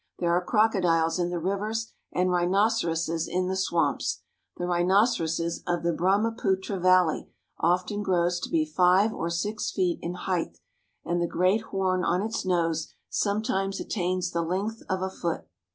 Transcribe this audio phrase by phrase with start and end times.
[0.17, 4.23] There are croco diles in the rivers and rhinoceroses in the swamps.
[4.57, 7.27] The rhinoceros of the Brahmaputra Valley
[7.59, 10.57] often grows to be five or six feet in height,
[11.05, 15.45] and the great horn on its nose sometimes attains the length of a foot.